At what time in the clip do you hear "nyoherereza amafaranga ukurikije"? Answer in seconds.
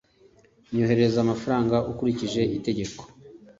0.75-2.41